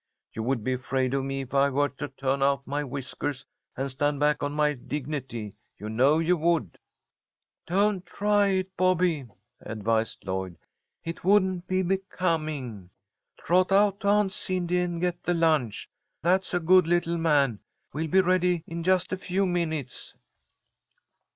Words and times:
You 0.33 0.41
would 0.41 0.63
be 0.63 0.73
afraid 0.73 1.13
of 1.13 1.23
me 1.25 1.41
if 1.41 1.53
I 1.53 1.69
were 1.69 1.89
to 1.89 2.07
turn 2.07 2.41
out 2.41 2.65
my 2.65 2.83
whiskers 2.83 3.45
and 3.77 3.87
stand 3.87 4.19
back 4.19 4.41
on 4.41 4.51
my 4.51 4.73
dignity. 4.73 5.53
You 5.77 5.89
know 5.89 6.17
you 6.17 6.37
would." 6.37 6.79
"Don't 7.67 8.03
try 8.03 8.47
it, 8.47 8.75
Bobby," 8.75 9.27
advised 9.59 10.25
Lloyd. 10.25 10.57
"It 11.03 11.23
wouldn't 11.23 11.67
be 11.67 11.83
becoming. 11.83 12.89
Trot 13.37 13.71
out 13.71 13.99
to 13.99 14.07
Aunt 14.07 14.33
Cindy 14.33 14.79
and 14.79 14.99
get 14.99 15.21
the 15.21 15.35
lunch. 15.35 15.87
That's 16.23 16.51
a 16.55 16.59
good 16.59 16.87
little 16.87 17.19
man. 17.19 17.59
We'll 17.93 18.07
be 18.09 18.21
ready 18.21 18.63
in 18.65 18.81
just 18.81 19.13
a 19.13 19.17
few 19.17 19.45
minutes." 19.45 20.15